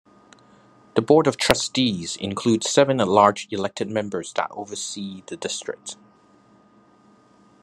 [0.95, 5.95] The Board of Trustees includes seven at-large elected members that oversee the district.